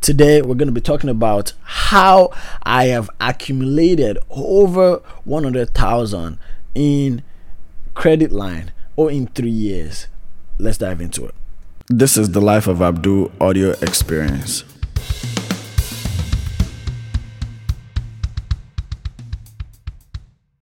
[0.00, 2.30] Today, we're going to be talking about how
[2.62, 6.38] I have accumulated over 100,000
[6.74, 7.22] in
[7.94, 10.06] credit line or in three years.
[10.58, 11.34] Let's dive into it.
[11.88, 14.64] This is the Life of Abdul audio experience.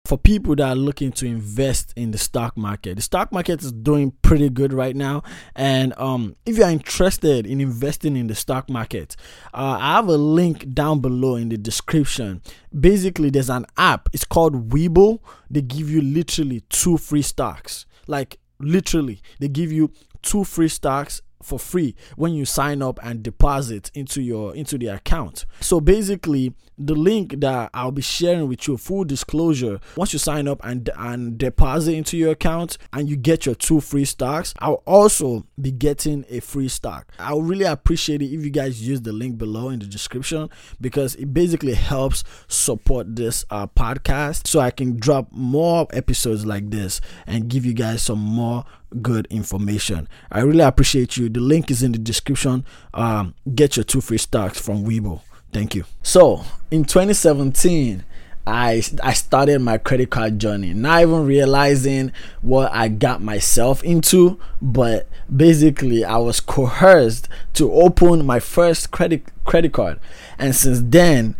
[0.05, 2.95] For people that are looking to invest in the stock market.
[2.95, 5.23] The stock market is doing pretty good right now.
[5.55, 9.15] And um, if you are interested in investing in the stock market
[9.53, 12.41] uh, i have a link down below in the description.
[12.77, 14.09] Basically there's an app.
[14.13, 15.19] It's called Webull.
[15.49, 17.85] They give you literally two free stocks.
[18.07, 19.91] Like literally they give you
[20.21, 24.87] two free stocks for free when you sign up and deposit into your into the
[24.87, 25.45] account.
[25.59, 30.47] So basically, the link that I'll be sharing with you, full disclosure, once you sign
[30.47, 34.83] up and and deposit into your account and you get your two free stocks, I'll
[34.85, 37.11] also be getting a free stock.
[37.19, 40.49] I would really appreciate it if you guys use the link below in the description
[40.81, 46.69] because it basically helps support this uh, podcast so I can drop more episodes like
[46.69, 48.65] this and give you guys some more
[49.01, 50.07] good information.
[50.31, 51.29] I really appreciate you.
[51.29, 52.65] The link is in the description.
[52.93, 55.21] Um, get your two free stocks from Webull.
[55.51, 55.85] Thank you.
[56.03, 58.03] So in 2017,
[58.47, 64.39] I I started my credit card journey, not even realizing what I got myself into,
[64.61, 69.99] but basically I was coerced to open my first credit credit card.
[70.37, 71.35] And since then,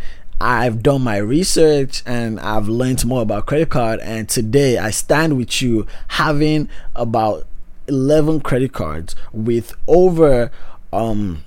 [0.46, 5.38] I've done my research and I've learned more about credit card and today I stand
[5.38, 7.48] with you having about
[7.88, 10.52] 11 credit cards with over
[10.94, 11.44] um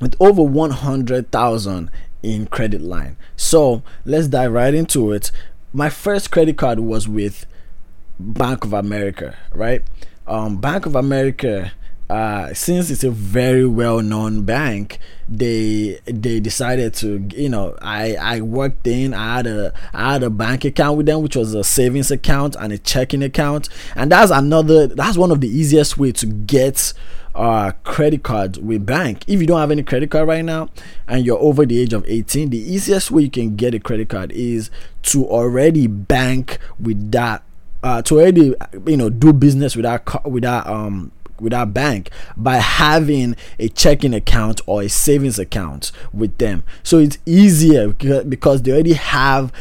[0.00, 1.90] with over 100,000
[2.22, 3.18] in credit line.
[3.36, 5.30] So, let's dive right into it.
[5.74, 7.44] My first credit card was with
[8.18, 9.82] Bank of America, right?
[10.26, 11.72] Um Bank of America
[12.12, 18.40] uh, since it's a very well-known bank, they they decided to you know I I
[18.42, 21.64] worked in I had a I had a bank account with them which was a
[21.64, 23.70] savings account and a checking account.
[23.96, 26.92] And that's another that's one of the easiest way to get
[27.34, 29.24] uh credit card with bank.
[29.26, 30.68] If you don't have any credit card right now
[31.08, 34.10] and you're over the age of 18 the easiest way you can get a credit
[34.10, 34.70] card is
[35.04, 37.42] to already bank with that
[37.82, 38.54] uh to already
[38.86, 41.10] you know do business with that with that um
[41.42, 46.64] with our bank by having a checking account or a savings account with them.
[46.82, 49.52] So it's easier because they already have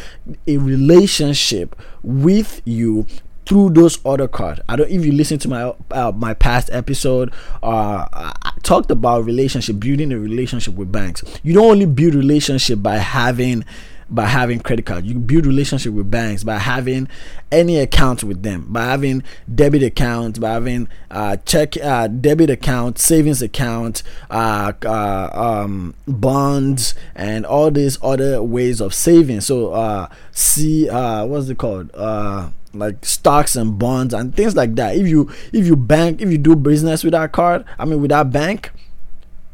[0.47, 3.05] a relationship with you
[3.45, 4.61] through those other cards.
[4.69, 9.25] I don't if you listen to my uh, my past episode, uh, I talked about
[9.25, 11.23] relationship, building a relationship with banks.
[11.43, 13.65] You don't only build relationship by having
[14.11, 15.05] by having credit card.
[15.05, 17.07] You build relationship with banks by having
[17.51, 19.23] any account with them, by having
[19.53, 26.93] debit account, by having uh, check uh, debit account, savings account, uh, uh, um, bonds,
[27.15, 29.41] and all these other ways of saving.
[29.41, 31.89] So uh, see, uh, what's it called?
[31.93, 34.95] Uh, like stocks and bonds and things like that.
[34.95, 38.09] If you if you bank, if you do business with that card, I mean with
[38.11, 38.71] that bank,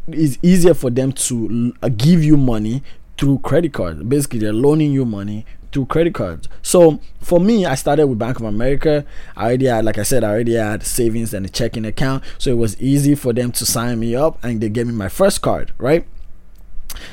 [0.07, 2.83] it's easier for them to uh, give you money
[3.17, 4.03] through credit cards.
[4.03, 6.47] Basically, they're loaning you money through credit cards.
[6.61, 9.05] So for me, I started with Bank of America.
[9.35, 12.23] I already had, like I said, I already had savings and a checking account.
[12.37, 15.09] So it was easy for them to sign me up and they gave me my
[15.09, 16.07] first card, right?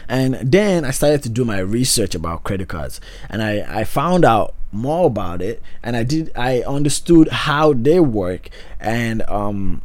[0.09, 4.25] And then I started to do my research about credit cards and I, I found
[4.25, 8.49] out more about it and I did I understood how they work
[8.81, 9.83] and um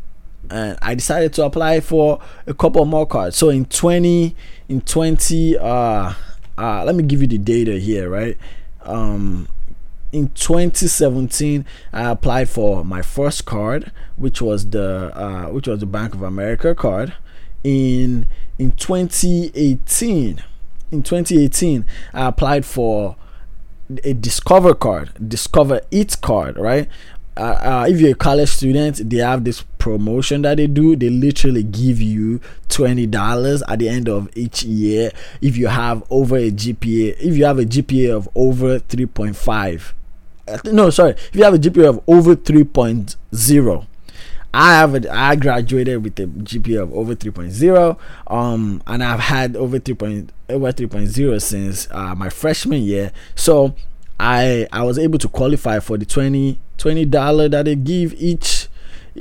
[0.49, 3.35] and I decided to apply for a couple more cards.
[3.35, 4.35] So in 20
[4.67, 6.13] in 20 uh
[6.57, 8.37] uh let me give you the data here, right?
[8.83, 9.47] Um
[10.11, 15.85] in 2017 I applied for my first card which was the uh which was the
[15.85, 17.13] Bank of America card
[17.63, 18.25] in
[18.57, 20.43] in 2018
[20.91, 23.15] in 2018 I applied for
[24.03, 26.89] a discover card discover it card right
[27.39, 30.95] uh, uh, if you're a college student, they have this promotion that they do.
[30.95, 36.03] They literally give you twenty dollars at the end of each year if you have
[36.11, 37.15] over a GPA.
[37.19, 39.95] If you have a GPA of over three point five,
[40.47, 43.87] uh, no, sorry, if you have a GPA of over three point zero.
[44.51, 49.55] I have a, I graduated with a GPA of over 3.0 um and I've had
[49.55, 49.93] over 3.
[49.93, 53.75] Point, over 3.0 since uh, my freshman year so
[54.19, 58.58] I I was able to qualify for the 20 20 dollar that they give each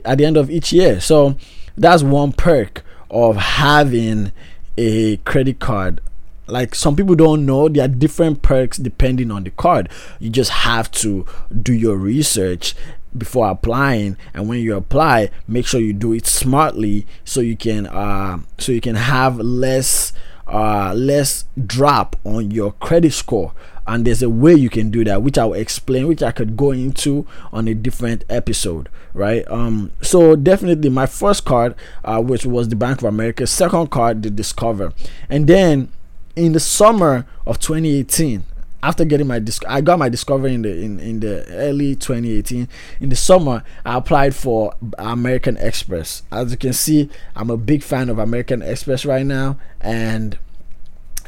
[0.04, 1.00] at the end of each year.
[1.00, 1.36] So
[1.76, 4.32] that's one perk of having
[4.76, 6.00] a credit card.
[6.46, 9.90] Like some people don't know, there are different perks depending on the card.
[10.18, 11.26] You just have to
[11.62, 12.74] do your research
[13.16, 17.86] before applying and when you apply make sure you do it smartly so you can
[17.86, 20.12] uh so you can have less
[20.48, 23.52] uh, less drop on your credit score.
[23.86, 26.72] And there's a way you can do that which i'll explain which i could go
[26.72, 29.50] into on a different episode right?
[29.50, 31.74] Um so definitely my first card
[32.04, 33.46] uh, which was the bank of america.
[33.46, 34.92] Second card the discover.
[35.28, 35.90] And then
[36.36, 38.44] in the summer of 2018
[38.82, 42.68] after getting my disc I got my discovery in the in, in the early 2018
[43.00, 46.22] in the summer I applied for American Express.
[46.30, 50.38] As you can see I'm a big fan of American Express right now and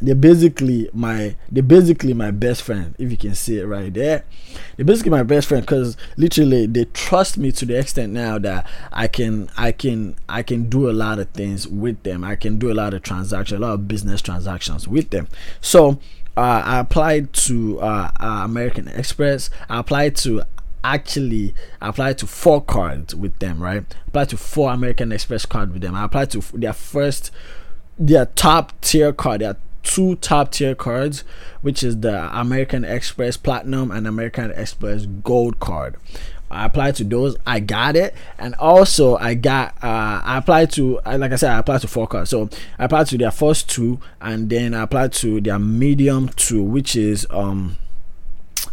[0.02, 4.24] they're basically my they're basically my best friend if you can see it right there.
[4.76, 8.66] They're basically my best friend because literally they trust me to the extent now that
[8.92, 12.24] i can i can i can do a lot of things with them.
[12.24, 15.28] I can do a lot of transactions a lot of business transactions with them.
[15.60, 16.00] So
[16.36, 19.50] uh, i applied to uh, uh, american express.
[19.68, 20.42] I applied to
[20.82, 23.84] actually applied to four cards with them right?
[24.08, 25.94] Applied to four american express cards with them.
[25.94, 27.30] I applied to their first
[27.98, 31.24] their top tier card their two top tier cards,
[31.62, 35.96] which is the American Express Platinum and American Express Gold card.
[36.50, 37.36] I applied to those.
[37.46, 39.74] I got it, and also I got.
[39.82, 42.30] Uh, I applied to, like I said, I applied to four cards.
[42.30, 42.48] So
[42.78, 46.96] I applied to their first two, and then I applied to their medium two, which
[46.96, 47.76] is um,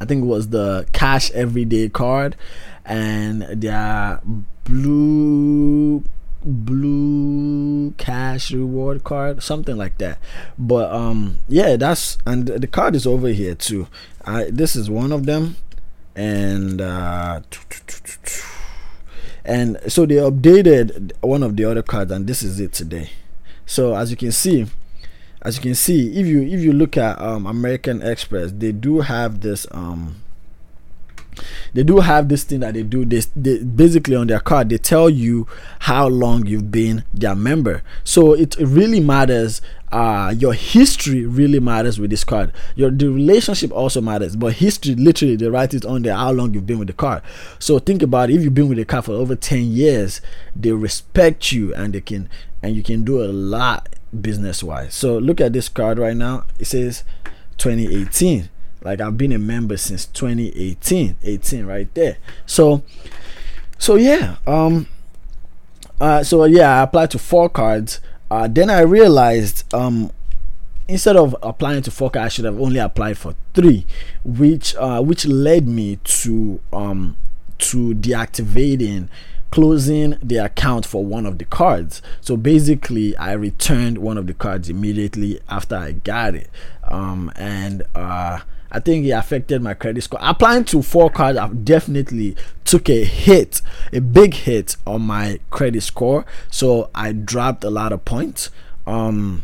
[0.02, 2.36] I think it was the cash everyday card,
[2.86, 4.22] and their
[4.64, 6.04] blue
[6.44, 10.18] blue cash reward card something like that
[10.58, 13.88] but um yeah that's and the card is over here too
[14.24, 15.56] i this is one of them
[16.18, 17.40] and uh
[19.46, 23.10] and so they updated one of the other cards and this is it today.
[23.66, 24.66] So as you can see
[25.44, 29.02] as you can see if you if you look at um american express they do
[29.02, 30.16] have this um
[31.74, 34.78] they do have this thing that they do this they, basically on their card they
[34.78, 35.48] tell you
[35.80, 37.82] how long you've been their member.
[38.04, 39.62] So it really matters
[39.92, 42.52] uh your history really matters with this card.
[42.76, 46.54] Your the relationship also matters but history literally they write it on there how long
[46.54, 47.24] you've been with the card.
[47.60, 50.22] So think about it, if you've been with the card for over 10 years
[50.56, 52.30] they respect you and they can
[52.62, 53.90] and you can do a lot
[54.22, 56.46] business wise so look at this card right now.
[56.60, 57.04] It says
[57.58, 58.50] 2018
[58.82, 62.18] like I've been a member since 2018, 18 right there.
[62.46, 62.84] So,
[63.78, 64.88] so yeah, um,
[66.00, 68.00] uh, so yeah, I applied to four cards.
[68.30, 70.12] Uh, then I realized, um,
[70.88, 73.86] instead of applying to four cards, I should have only applied for three,
[74.24, 77.18] which uh, which led me to um
[77.60, 79.10] to deactivating
[79.52, 82.02] closing the account for one of the cards.
[82.22, 86.50] So basically, I returned one of the cards immediately after I got it.
[86.84, 88.40] Um, and uh,
[88.72, 90.20] I think it affected my credit score.
[90.22, 92.36] Applying to four cards, I definitely
[92.66, 93.62] took a hit,
[93.94, 96.26] a big hit on my credit score.
[96.52, 98.50] So I dropped a lot of points.
[98.86, 99.44] Um,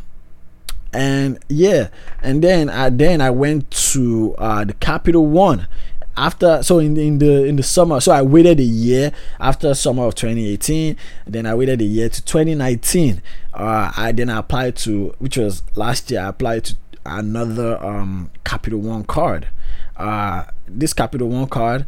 [0.91, 1.89] and yeah,
[2.21, 5.67] and then I then I went to uh, the Capital One
[6.15, 10.05] after so in, in the in the summer so i waited a year after summer
[10.05, 10.95] of 2018
[11.25, 13.21] then i waited a year to 2019
[13.53, 18.79] uh i then applied to which was last year i applied to another um, Capital
[18.79, 19.47] One card.
[19.97, 21.85] Uh, this Capital One card,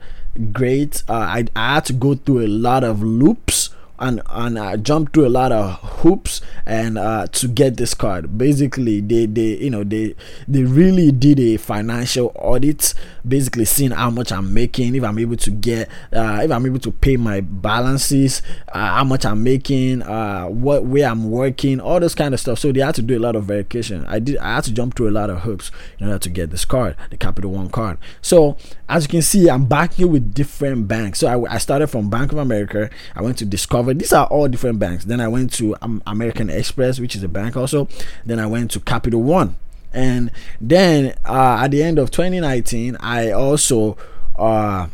[0.51, 1.03] great.
[1.07, 3.69] Uh, I, I had to go through a lot of loops
[3.99, 8.37] and and I jumped through a lot of hoops and uh, to get this card.
[8.37, 10.15] Basically, they they you know they
[10.47, 12.93] they really did a financial audit,
[13.27, 16.79] basically seeing how much I'm making, if I'm able to get, uh, if I'm able
[16.79, 18.41] to pay my balances,
[18.73, 22.59] uh, how much I'm making, uh, what where I'm working, all this kind of stuff.
[22.59, 24.05] So they had to do a lot of verification.
[24.07, 26.51] I did I had to jump through a lot of hoops in order to get
[26.51, 27.97] this card, the Capital One card.
[28.21, 28.57] So
[28.89, 31.19] as you can see, I'm backing with different banks.
[31.19, 32.89] So I, I started from Bank of America.
[33.15, 33.84] I went to Discover.
[33.93, 35.05] These are all different banks.
[35.05, 35.75] Then I went to
[36.05, 37.87] American Express, which is a bank also.
[38.25, 39.57] Then I went to Capital One.
[39.93, 43.97] And then uh, at the end of 2019, I also
[44.37, 44.87] uh,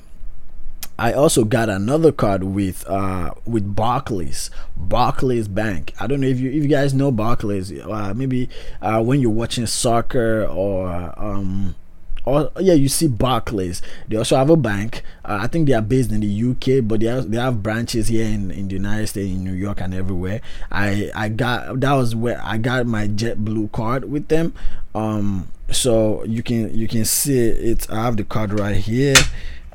[1.02, 5.96] I also got another card with uh with Barclays, Barclays Bank.
[6.00, 7.72] I don't know if you if you guys know Barclays.
[7.72, 8.50] Uh, maybe
[8.84, 11.76] uh, when you're watching soccer or um
[12.26, 13.82] or yeah, you see Barclays.
[14.08, 15.04] They also have a bank.
[15.26, 18.08] Uh, I think they are based in the UK, but they have, they have branches
[18.08, 20.42] here in, in the United States, in New York, and everywhere.
[20.72, 24.54] I I got that was where I got my JetBlue card with them.
[24.94, 27.90] Um, so you can you can see it.
[27.90, 29.16] I have the card right here.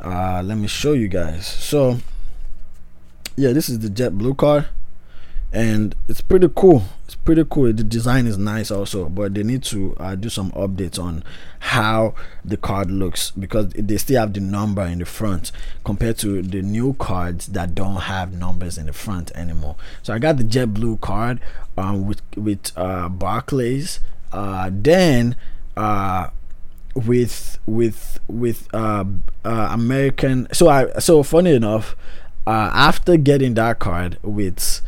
[0.01, 1.47] Uh, let me show you guys.
[1.47, 1.99] So
[3.37, 4.67] yeah, this is the JetBlue card
[5.57, 9.63] and it's pretty cool it's pretty cool the design is nice also but they need
[9.63, 11.25] to uh, do some updates on
[11.61, 15.51] how the card looks because they still have the number in the front
[15.83, 20.19] compared to the new cards that don't have numbers in the front anymore so i
[20.19, 21.41] got the JetBlue card
[21.79, 24.01] um, with with uh, barclays
[24.33, 25.37] uh, then
[25.75, 26.29] uh,
[26.95, 29.05] with with with uh,
[29.45, 30.49] uh, American.
[30.53, 31.95] So I so funny enough,
[32.47, 34.81] uh, after getting that card with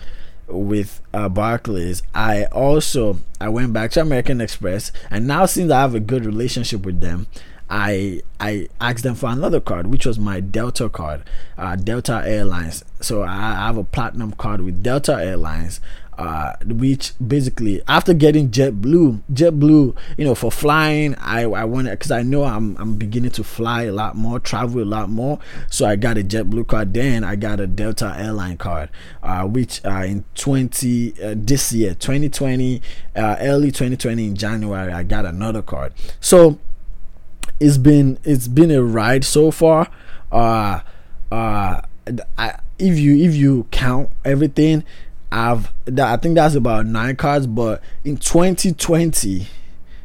[0.49, 5.81] with uh, Barclays, I also I went back to American Express, and now since I
[5.81, 7.27] have a good relationship with them,
[7.71, 11.23] I I asked them for another card, which was my Delta card,
[11.57, 12.85] uh, Delta Airlines.
[13.01, 15.81] So I have a platinum card with Delta Airlines,
[16.19, 22.11] uh, which basically after getting JetBlue, JetBlue, you know, for flying, I I wanted because
[22.11, 25.39] I know I'm I'm beginning to fly a lot more, travel a lot more.
[25.71, 26.93] So I got a JetBlue card.
[26.93, 28.91] Then I got a Delta airline card,
[29.23, 32.83] uh, which uh, in 20 uh, this year, 2020,
[33.15, 35.93] uh, early 2020 in January, I got another card.
[36.21, 36.59] So
[37.61, 39.89] it's been it's been a ride so far.
[40.33, 40.81] Uh,
[41.31, 41.81] uh,
[42.37, 44.85] I, if you if you count everything,
[45.31, 47.47] I've that I think that's about nine cards.
[47.47, 49.47] But in 2020,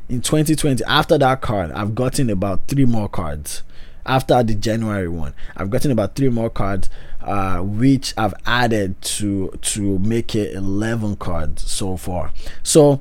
[0.10, 3.64] in 2020, after that card, I've gotten about three more cards.
[4.06, 6.90] After the January one, I've gotten about three more cards,
[7.22, 12.34] uh, which I've added to to make it 11 cards so far.
[12.64, 13.00] So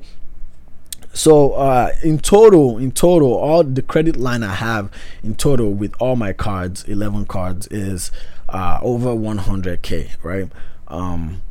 [1.13, 4.89] so uh, in total in total all the credit line i have
[5.23, 8.11] in total with all my cards 11 cards is
[8.49, 10.49] uh, over 100k right
[10.87, 11.41] um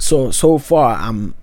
[0.00, 1.34] so so far i'm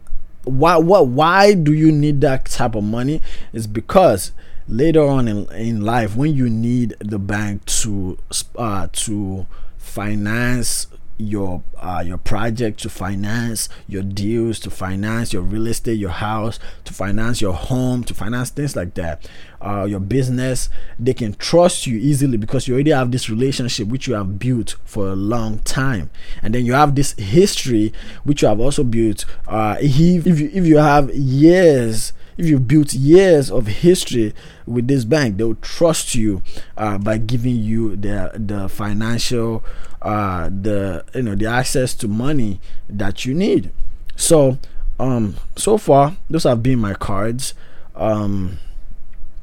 [0.47, 3.21] why what why do you need that type of money?
[3.53, 4.31] Is because
[4.67, 8.17] later on in, in life when you need the bank to
[8.55, 9.45] uh to
[9.77, 10.87] finance
[11.17, 16.59] your uh, your project to finance your deals to finance your real estate your house
[16.83, 19.27] to finance your home to finance things like that.
[19.59, 20.69] Uh, your business
[20.99, 24.75] they can trust you easily because you already have this relationship which you have built
[24.85, 26.09] for a long time.
[26.43, 27.93] And then you have this history
[28.23, 29.25] which you have also built.
[29.47, 34.33] Uh, if, if, you, if you have years if you built years of history
[34.65, 36.41] with this bank, they'll trust you
[36.77, 39.63] uh, by giving you the the financial
[40.01, 43.71] uh, the you know the access to money that you need.
[44.15, 44.57] So
[44.99, 47.53] um so far those have been my cards.
[47.95, 48.59] Um,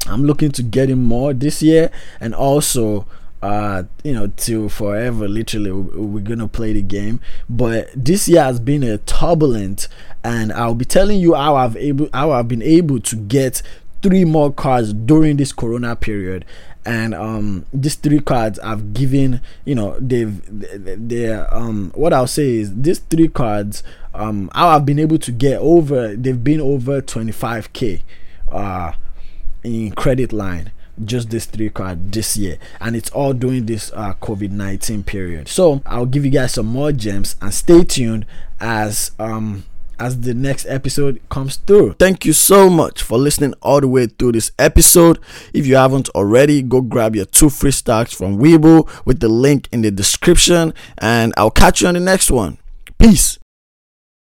[0.06, 3.06] I'm looking to getting more this year and also
[3.44, 5.28] uh, you know, till forever.
[5.28, 7.20] Literally, we're gonna play the game.
[7.46, 9.86] But this year has been a turbulent,
[10.24, 13.60] and I'll be telling you how I've able how I've been able to get
[14.00, 16.46] three more cards during this Corona period.
[16.86, 20.40] And um, these three cards I've given, you know, they've
[21.06, 23.82] they're um, what I'll say is these three cards
[24.14, 26.16] um, I've been able to get over.
[26.16, 28.00] They've been over 25k
[28.50, 28.92] uh,
[29.62, 30.70] in credit line
[31.04, 35.82] just this three card this year and it's all during this uh, covid-19 period so
[35.86, 38.24] i'll give you guys some more gems and stay tuned
[38.60, 39.64] as um
[39.98, 41.94] as the next episode comes through.
[41.94, 45.18] Thank you so much for listening all the way through this episode.
[45.52, 49.68] If you haven't already, go grab your two free stocks from Webull with the link
[49.72, 52.58] in the description, and I'll catch you on the next one.
[52.98, 53.38] Peace.